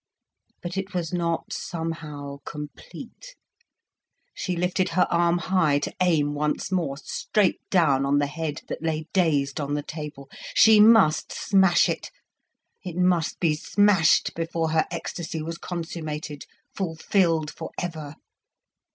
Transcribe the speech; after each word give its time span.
But 0.63 0.77
it 0.77 0.95
was 0.95 1.13
not 1.13 1.53
somehow 1.53 2.39
complete. 2.43 3.35
She 4.33 4.55
lifted 4.55 4.89
her 4.97 5.05
arm 5.11 5.37
high 5.37 5.77
to 5.77 5.93
aim 6.01 6.33
once 6.33 6.71
more, 6.71 6.97
straight 6.97 7.59
down 7.69 8.03
on 8.03 8.17
the 8.17 8.25
head 8.25 8.63
that 8.67 8.81
lay 8.81 9.05
dazed 9.13 9.59
on 9.61 9.75
the 9.75 9.83
table. 9.83 10.27
She 10.55 10.79
must 10.79 11.31
smash 11.31 11.87
it, 11.87 12.09
it 12.83 12.95
must 12.95 13.39
be 13.39 13.53
smashed 13.55 14.33
before 14.33 14.71
her 14.71 14.87
ecstasy 14.89 15.43
was 15.43 15.59
consummated, 15.59 16.45
fulfilled 16.75 17.51
for 17.51 17.69
ever. 17.77 18.15